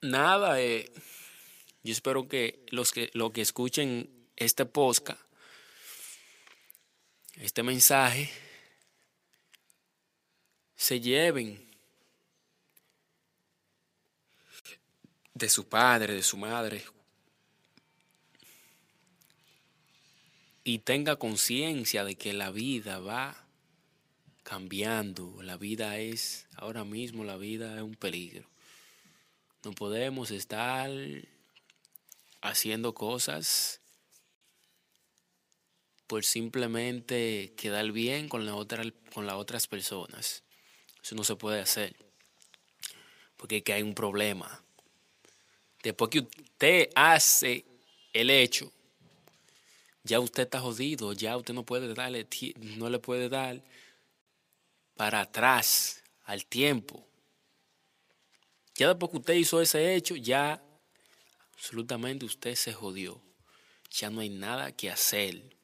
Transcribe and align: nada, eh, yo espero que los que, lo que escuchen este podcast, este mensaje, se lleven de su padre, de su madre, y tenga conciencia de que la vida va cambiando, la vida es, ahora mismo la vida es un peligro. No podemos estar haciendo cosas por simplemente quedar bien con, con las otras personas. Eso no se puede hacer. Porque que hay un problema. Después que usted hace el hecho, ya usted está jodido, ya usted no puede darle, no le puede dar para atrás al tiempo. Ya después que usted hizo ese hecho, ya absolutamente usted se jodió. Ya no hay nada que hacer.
nada, 0.00 0.60
eh, 0.60 0.90
yo 1.82 1.92
espero 1.92 2.28
que 2.28 2.64
los 2.70 2.92
que, 2.92 3.10
lo 3.14 3.32
que 3.32 3.40
escuchen 3.40 4.10
este 4.36 4.66
podcast, 4.66 5.20
este 7.34 7.62
mensaje, 7.62 8.30
se 10.76 11.00
lleven 11.00 11.68
de 15.34 15.48
su 15.48 15.68
padre, 15.68 16.14
de 16.14 16.22
su 16.22 16.36
madre, 16.36 16.84
y 20.64 20.80
tenga 20.80 21.16
conciencia 21.16 22.04
de 22.04 22.16
que 22.16 22.34
la 22.34 22.50
vida 22.50 22.98
va 22.98 23.46
cambiando, 24.42 25.42
la 25.42 25.56
vida 25.56 25.98
es, 25.98 26.46
ahora 26.56 26.84
mismo 26.84 27.24
la 27.24 27.38
vida 27.38 27.76
es 27.76 27.82
un 27.82 27.94
peligro. 27.94 28.46
No 29.64 29.72
podemos 29.72 30.30
estar 30.30 30.90
haciendo 32.40 32.94
cosas 32.94 33.80
por 36.06 36.24
simplemente 36.24 37.52
quedar 37.56 37.92
bien 37.92 38.28
con, 38.28 38.46
con 39.12 39.26
las 39.26 39.34
otras 39.36 39.66
personas. 39.66 40.42
Eso 41.02 41.14
no 41.14 41.24
se 41.24 41.36
puede 41.36 41.60
hacer. 41.60 41.96
Porque 43.36 43.62
que 43.62 43.72
hay 43.72 43.82
un 43.82 43.94
problema. 43.94 44.62
Después 45.82 46.10
que 46.10 46.20
usted 46.20 46.90
hace 46.94 47.64
el 48.12 48.30
hecho, 48.30 48.72
ya 50.02 50.20
usted 50.20 50.44
está 50.44 50.60
jodido, 50.60 51.12
ya 51.12 51.36
usted 51.36 51.54
no 51.54 51.64
puede 51.64 51.94
darle, 51.94 52.26
no 52.76 52.88
le 52.90 52.98
puede 52.98 53.28
dar 53.28 53.62
para 54.96 55.20
atrás 55.20 56.02
al 56.24 56.44
tiempo. 56.46 57.07
Ya 58.78 58.86
después 58.86 59.10
que 59.10 59.18
usted 59.18 59.34
hizo 59.34 59.60
ese 59.60 59.96
hecho, 59.96 60.14
ya 60.14 60.62
absolutamente 61.52 62.24
usted 62.24 62.54
se 62.54 62.72
jodió. 62.72 63.20
Ya 63.90 64.08
no 64.08 64.20
hay 64.20 64.28
nada 64.28 64.70
que 64.70 64.88
hacer. 64.88 65.57